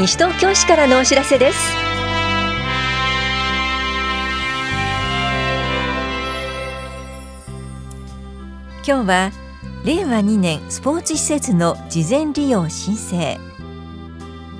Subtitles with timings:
[0.00, 1.58] 西東京市からのお知らせです。
[8.76, 9.30] 今日は
[9.84, 13.38] 令和2年スポーツ施設の事前利用申請。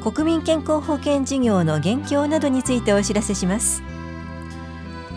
[0.03, 3.83] 国民健康保険事業の現況などについてお知らせします。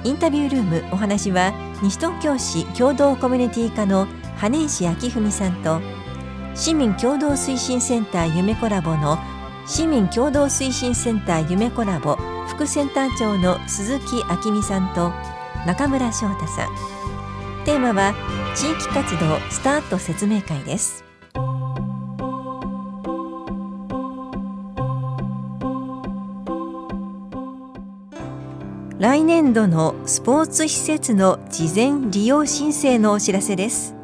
[0.06, 1.52] インタビュールームお話は
[1.82, 5.82] 西東京市共同コミュニティ課の羽根石明文さんと
[6.56, 9.18] 市民共同推進センター夢コラボの
[9.66, 12.18] 市民共同推進センター夢コラボ
[12.48, 15.12] 副センター長の鈴木明美さんと
[15.66, 16.70] 中村翔太さん。
[17.66, 18.14] テーマは
[18.56, 21.06] 地域活動スタート説明会です。
[29.00, 33.96] 来年度のスポーツ施設の事前利用申請のお知らせです。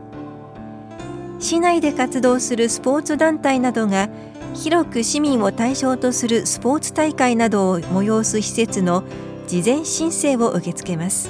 [1.39, 4.09] 市内で活動するスポーツ団体などが
[4.55, 9.03] 広く市民を対象とするスポーツ大会などを催す施設の
[9.47, 11.29] 事前申請を受け付けます。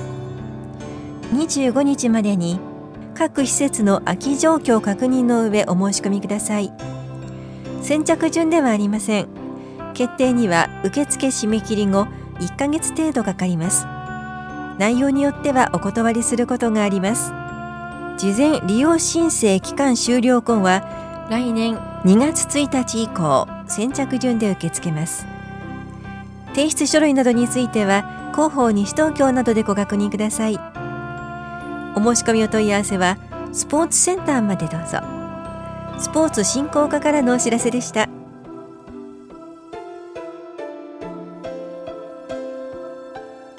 [1.33, 2.59] 25日までに
[3.13, 6.71] 各施設の空き状況確認の上お申し込みください。
[7.81, 9.27] 先着順ではありません。
[9.93, 12.07] 決定には受付締め切り後
[12.39, 13.85] 1ヶ月程度かかります。
[14.79, 17.33] 内容によってはお断りすることがあります。
[18.17, 25.27] 事前利用申請期間終了後は来年2月1日以降先着順で受け付けます。
[26.55, 30.59] 提出書類などについては広報西東京などでご確認ください。
[31.95, 33.17] お申し込みお問い合わせは
[33.53, 35.01] スポーツセンターまでどうぞ。
[35.99, 38.09] スポーツ振興課からのお知らせでした。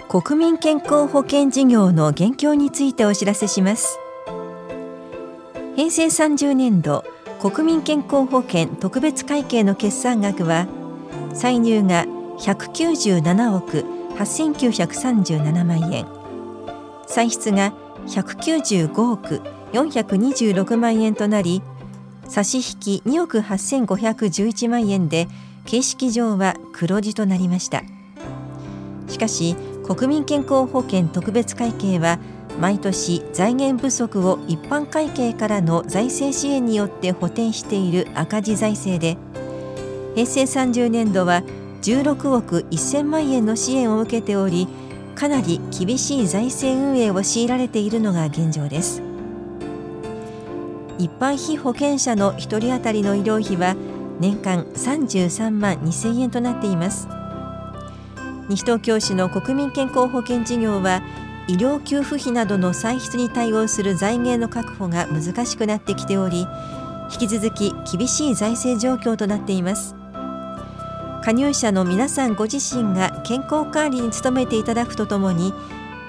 [0.09, 3.97] 国民健康保険事業の現況についてお知らせします。
[5.77, 7.05] 平成30年度
[7.41, 10.67] 国民健康保険特別会計の決算額は
[11.33, 12.05] 歳入が
[12.39, 13.85] 197億
[14.19, 16.07] 8937万円。
[17.07, 17.73] 歳出が
[18.09, 19.41] 195億
[19.73, 21.63] 426万円となり
[22.29, 25.27] 差し引き2億8511万円で
[25.65, 27.83] 形式上は黒字となりました。
[29.09, 32.19] しかし国民健康保険特別会計は
[32.61, 39.17] 毎年財源不足を一般会計からの財政支援によって補填している赤字財政で
[40.15, 41.43] 平成30年度は
[41.83, 44.69] 16億1000万円の支援を受けており
[45.15, 49.03] かなり厳しい財政運営を強いられているのが現状です。
[50.99, 53.75] 一般被保険者の1人当たりの医療費は
[54.19, 57.09] 年間33万2000円となっています。
[58.49, 61.03] 西東京市の国民健康保険事業は
[61.51, 66.47] 医療給付費などの歳出に対応する財源の確保が難しくなってきており
[67.13, 69.97] 引き続き厳しい財政状況となっています。
[71.25, 75.53] 加入者の皆さんご自身が健康管理に努めていただくとともに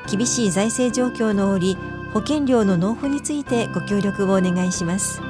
[0.09, 1.75] 厳しい財政状況の折
[2.13, 5.21] 保険料の納付についてご協力をお願いします。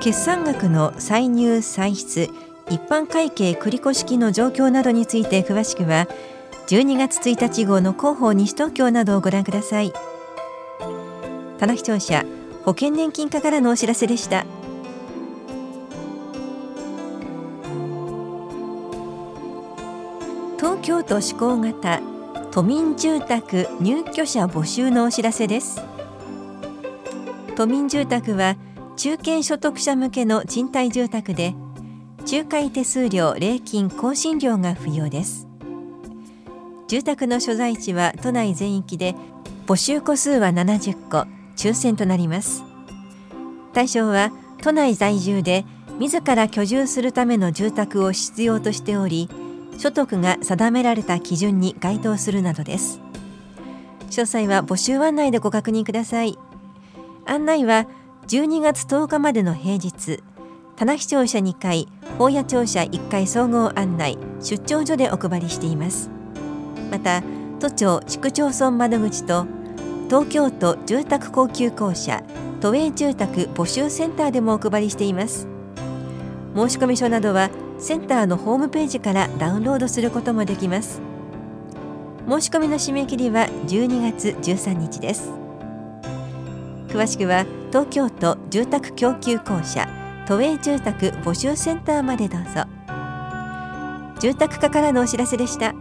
[0.00, 2.28] 決算額の歳入歳出
[2.70, 6.08] 一般会計繰越金の状況などについて詳しくは
[6.68, 9.92] 12月1日号の広報西東京などをご覧ください。
[11.58, 12.24] 棚視聴者
[12.64, 14.44] 保険年金課からのお知らせでした。
[20.58, 22.00] 東京都施行型
[22.50, 25.80] 都民住宅入居者募集のお知らせです。
[27.54, 28.56] 都民住宅は
[28.96, 31.54] 中堅所得者向けの賃貸住宅で
[32.30, 35.45] 仲介手数料礼金更新料が不要です。
[36.88, 39.14] 住宅の所在地は都内全域で
[39.66, 41.26] 募集戸数は70戸
[41.56, 42.62] 抽選となります。
[43.72, 44.30] 対象は
[44.62, 45.64] 都内在住で
[45.98, 49.28] 自ら居住するための住宅を必要としており
[49.78, 53.00] 所得が定められた基準に該当するなどです。
[54.10, 56.38] 詳細は募集案内でご確認ください。
[57.26, 57.86] 案内は
[58.28, 60.22] 12月10日までの平日
[60.76, 66.15] 棚視聴者2回法屋庁舎1階総合案内出張所でお配りしています。
[66.90, 67.22] また
[67.60, 69.46] 都庁市区町村窓口と
[70.08, 72.22] 東京都住宅高級公社
[72.60, 75.48] 都営住宅募集センターでもお配りしています。
[76.54, 81.00] 申込書などはセンターのホームページからダウンロードすることもできます。
[82.28, 85.30] 申し込みの締め切りは12月13日です。
[86.88, 89.86] 詳しくは東京都住宅供給公社
[90.26, 92.64] 都営住宅募集センターまでどうぞ。
[94.18, 95.74] 住宅課からのお知らせでした。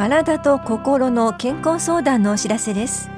[0.00, 3.10] 体と心の健康相談のお知らせです。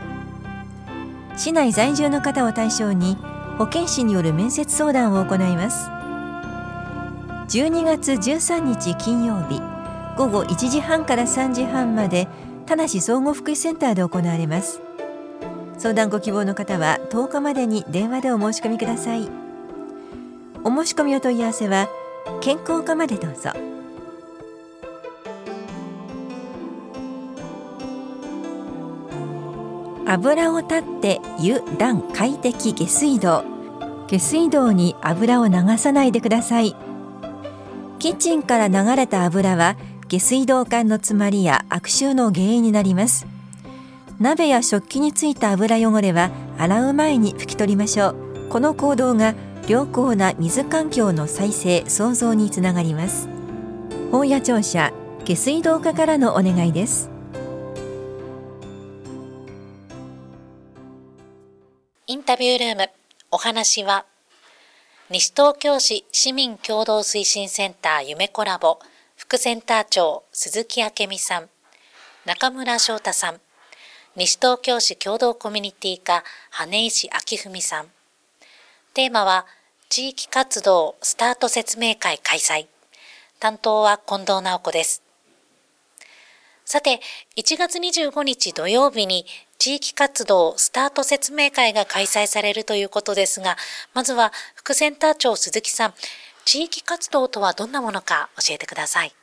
[1.37, 3.17] 市内在住の方を対象に
[3.57, 5.89] 保健師による面接相談を行います。
[7.57, 9.63] 12月13日金曜日
[10.17, 12.27] 午後1時半から3時半まで
[12.67, 14.81] 田無総合福祉センターで行われます。
[15.79, 19.31] 相談ご希望の方は10日までに電話でお申し込みください。
[20.65, 21.89] お申し込みお問い合わせは
[22.41, 23.72] 健康課までどうぞ。
[30.07, 33.45] 油を立って湯暖快適下水道。
[34.09, 36.77] 下水道に油を流さないでください。
[37.99, 39.77] キッチンから流れた油は
[40.09, 43.27] 下水道管の詰まりや悪臭の原因になります。
[44.21, 48.17] 鍋や食器についた油汚れは洗う前に拭き取りましょう。
[48.51, 49.35] この行動が
[49.69, 53.29] 良好な水環境の再生創造につながります。
[54.11, 54.93] 本屋庁舎
[55.25, 57.12] 下水道課からのお願いです。
[62.33, 62.91] タビュールーム。
[63.31, 64.07] お話は
[65.11, 68.79] 西東京市市民共同推進センター夢コラボ。
[69.17, 71.51] 副センター長鈴木明美さん。
[72.25, 73.41] 中村翔太さん。
[74.17, 77.89] 西東京市共同コミュニティ課羽石明文さん。
[78.95, 79.45] テーマは
[79.91, 82.67] 地域活動スタート説明会開催。
[83.41, 85.03] 担当は近藤直子です。
[86.65, 87.01] さて
[87.37, 89.27] 1月25日土曜日に
[89.63, 93.57] 地域活動スタート説明会が開催されるということですが
[93.95, 95.95] まずは副センター長鈴木さん
[96.45, 99.15] 地域活動とはどんなものか教えてください。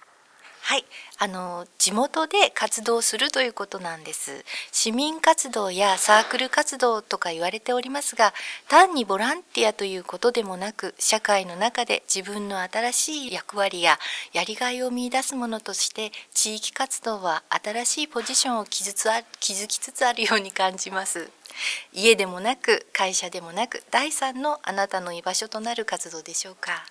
[0.70, 0.86] はい、
[1.18, 4.46] あの地元で活動するということなんです。
[4.72, 8.36] 市民活動やサークル活動とか言われておりますが、
[8.68, 13.98] 単にボランティアということでもなく、社会の中で自分の新しい役割や
[14.32, 18.84] やりがいを見出すものとして、地域活動は新しいポジションを築
[19.42, 21.32] きつつあるように感じます。
[21.94, 26.86] 家でもなく会社でもなく第三のあなたの居場所となる活動でしょうか。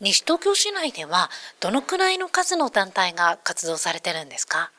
[0.00, 1.30] 西東京市内では
[1.60, 4.70] どのくらいの数の団体が活動されてるんですか？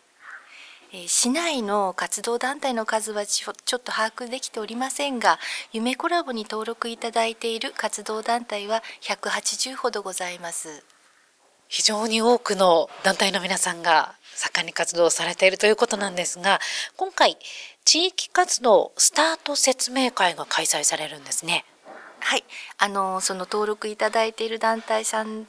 [1.07, 5.39] 市内の活動団体の数はちょっと把握できておりませんが
[5.71, 10.83] 夢コラボに登録いただいている活動団体は180ほどございます。
[11.69, 16.59] 非常に多くの団体の皆さんが盛んに活動されているということなんですが
[16.97, 17.37] 今回
[17.85, 21.63] 地域活動スタート説明会が開催されるんですね
[22.21, 22.43] はい、
[22.77, 25.45] あのその登録いただいている団体さん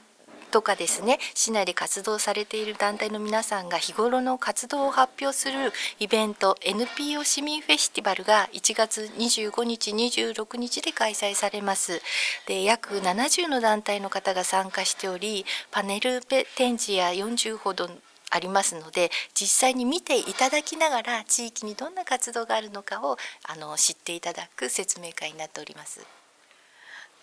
[0.51, 12.01] とかですね市内で活動されている団体の皆さんが日頃の活動を発表するイベント NPO 市民フェスティバルが1月25日26日で開催されます
[12.47, 17.89] で約70の団体の方が参加しておりパネル展示や40ほど
[18.29, 26.22] ありますので実際に見ていただきながら地域にどんな活動があるのかをあの知っていただく説明会になっております。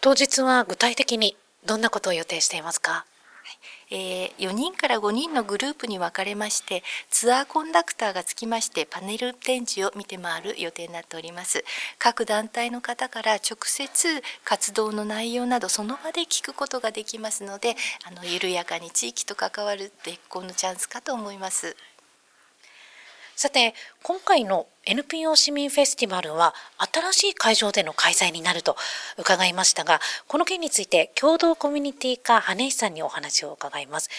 [0.03, 1.37] 当日は具体的に
[1.67, 3.05] どんなことを予定していますか？
[3.91, 11.65] えー、4人から5人のグループに分かれましてツアーコンダクターがつきましてパネル展示を見て回る予定になっております。
[11.99, 17.77] 各団体の方から直接活動の内容などその場で聞くことができますので
[18.07, 21.77] あの緩やかに地域と関わる絶好のチャンスかと思います。
[23.41, 23.73] さて
[24.03, 26.55] 今回の NPO 市民フェスティバルは
[26.93, 28.77] 新しい会場での開催になると
[29.17, 34.11] 伺いましたがこの件について共同コミュニティ課羽石さんにお話を伺います。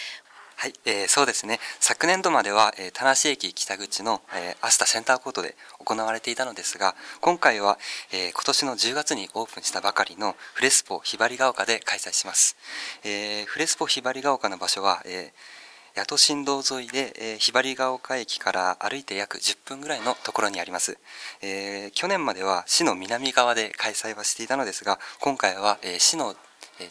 [0.56, 1.60] はい、えー、そうですね。
[1.78, 7.78] 昨年度までは、えー、田無駅北口の、えー、アスタセンターコートで行われていたのですが今回は、
[8.12, 12.56] えー、今年の10月にオープンしたばかりのフレスポひばりが丘で開催します、
[13.04, 15.61] えー、フレスポひばりが丘の場所は、えー
[15.94, 20.98] 八戸新道沿いで、えー、ひばりが丘駅から歩いて約10分ぐらいのところにあります、
[21.42, 26.34] えー、去年までは市の南側で開催はしていたのですが今回は、えー、市の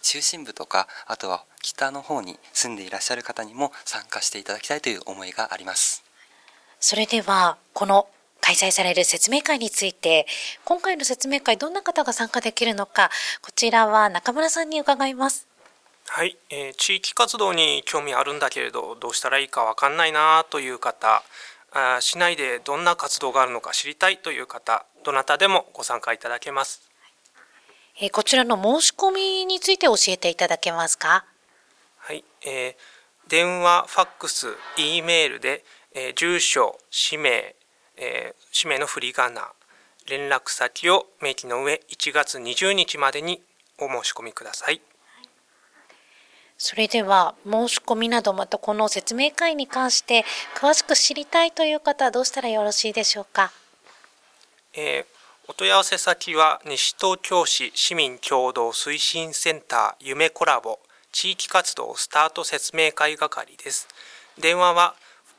[0.02, 6.04] 中心部とかあとは北の方に住んでいらっしゃる方にも参加していただきたいという思いがあります。
[6.80, 8.08] それではこの
[8.42, 10.26] 開催される説明会について
[10.66, 15.51] 今回の説明会どんな方が参加できるのかこちらは中村さんに伺います。
[16.14, 21.24] はい、えー、地域活動に興味あるんだけれどどうしたらいいか分かんないなという方
[21.72, 26.82] あ市内でどんな活動があるのか知りたいという方どなたでもご参加いただけます、
[28.02, 31.24] えー、こちらの申し込みについて教えていただけますか？
[32.00, 35.64] はい、えー、電話ファックス E メールで、
[35.96, 37.56] えー、住所氏名、
[37.96, 39.50] えー、氏名の振り仮名
[40.10, 43.42] 連絡先を明記の上1月20日までに
[43.80, 44.82] お申し込みください
[46.64, 50.24] それでは申し込みなどまたこの説明会に関して
[50.56, 53.52] 詳しく知りたいという方はどうしたらよろしいでしょうか？
[54.76, 55.06] えー、
[55.48, 60.78] お問い合わせ先は西東京市市民共同推進センター夢コラボ
[61.12, 63.88] 地域活動スタート説明会係です。
[64.40, 64.94] 電話は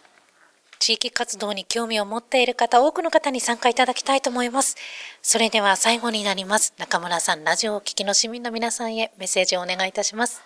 [0.78, 4.76] 地域活動に興味を持っている方、多くの方に参加いただきたいと思います。
[5.23, 6.75] それでは最後になります。
[6.78, 10.42] 中村さん、ラジオをお聞きの市民の皆さんへメッセージをお願いいたします。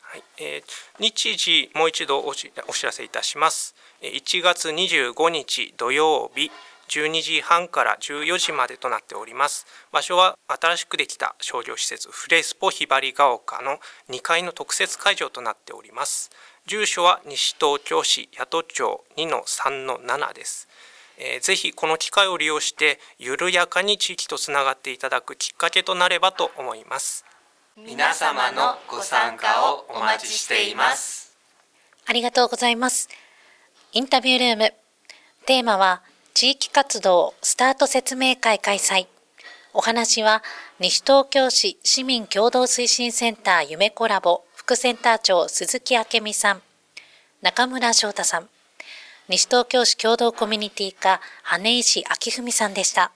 [0.00, 2.50] はいえー、日時もう一度お知
[2.84, 3.74] らせいたします。
[4.02, 6.50] 1月25日土曜日
[6.88, 9.66] 12時半から14時までとなっております。
[9.92, 13.78] 場所は新しくできた商業施設フレスポひばりが丘の
[14.10, 16.30] 2階の特設会場となっております。
[16.66, 20.68] 住所は西東京市八戸町2-3-7です。
[21.18, 27.24] えー、ぜひこの機会を利用して緩やかに地域とつながっていただくきっかけとなればと思います。
[27.76, 31.36] 皆様のご参加をお待ちしています。
[32.06, 33.08] ありがとうございます。
[33.92, 34.74] インタビュールーム。
[35.46, 36.02] テーマは
[36.38, 39.06] 地域活動スタート説明会開催。
[39.72, 40.42] お話は
[40.78, 46.62] 西東京市市民共同推進センター夢コラボ副センター長鈴木明美さん、
[47.40, 48.50] 中村翔太さん、
[49.30, 53.12] 西東京市共同コミュニティ課羽石明文さんでした。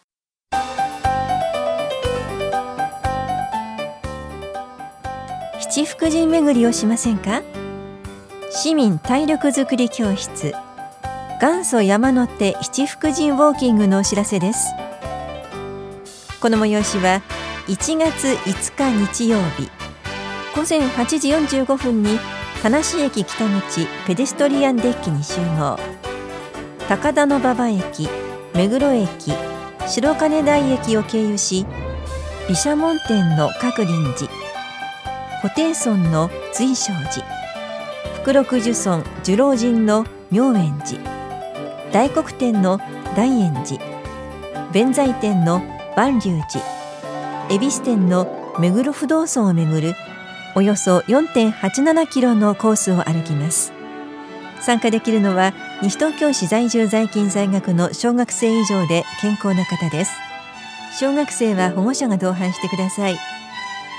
[5.60, 7.42] 七福神巡りをしませんか？
[8.50, 10.54] 市民体力づくり教室
[11.40, 14.68] 元祖山の手七福神ウォーキングのお知らせです。
[16.38, 17.22] この催しは
[17.66, 19.70] 1月5日日曜日。
[20.54, 22.18] 午前8時45分に
[22.62, 25.78] 田無駅北口ペデストリアンデッキに集合。
[26.90, 28.06] 高田馬場駅
[28.54, 29.32] 目黒駅
[29.88, 31.64] 白金台駅を経由し
[32.48, 34.30] 毘沙門天の各臨寺
[35.40, 37.26] 布袋村の随正寺
[38.16, 41.19] 福禄寿村寿老人の妙円寺
[41.92, 42.78] 大黒天の
[43.16, 43.82] 大円寺
[44.72, 45.60] 弁財天の
[45.96, 46.64] 万隆寺
[47.50, 49.94] 恵比寿天の目黒不動尊をめぐる
[50.54, 53.72] およそ4.87キロのコースを歩きます。
[54.60, 60.12] 参加できるのは西東京市在住在勤在学の小学生以上で健康な方です。
[60.96, 63.14] 小学生は保護者が同伴してください。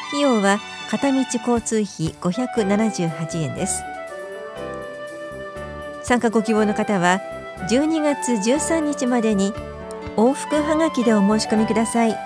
[0.10, 3.84] 費用は片道交通費578円です。
[6.04, 7.20] 参加ご希望の方は
[7.70, 9.54] 12月13日までに
[10.18, 12.18] 往復はがきでお申し込みください。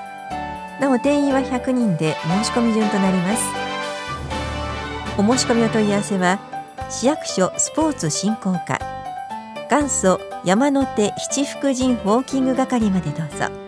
[0.79, 3.43] なお定員は100人で申し込み順となります。
[5.17, 6.39] お申し込みお問い合わせは
[6.89, 8.79] 市役所スポーツ振興課
[9.69, 13.65] 元祖山手七福神ウォーキング係までどうぞ。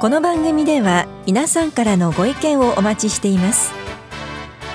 [0.00, 3.79] この番組では皆さんからのご意見をお待ちしています。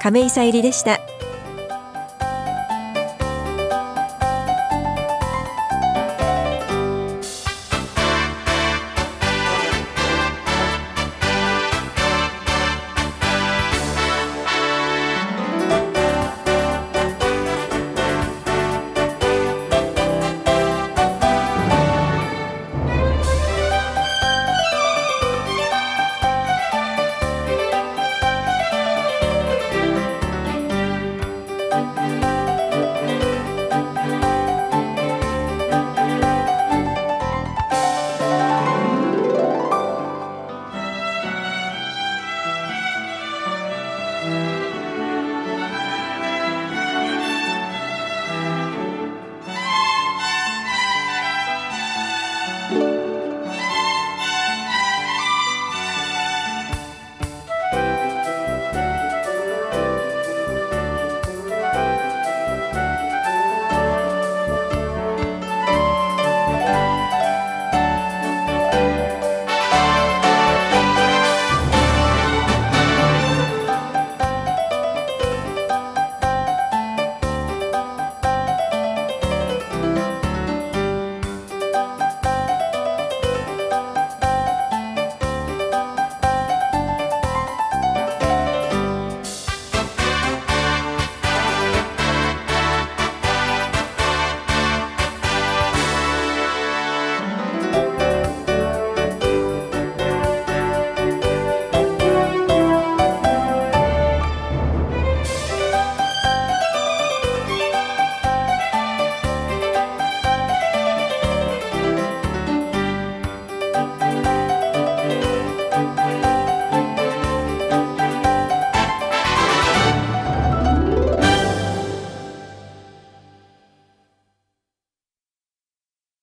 [0.00, 0.98] 亀井さゆりでした。